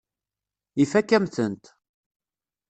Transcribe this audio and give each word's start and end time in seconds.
Ifakk-am-tent. 0.83 1.65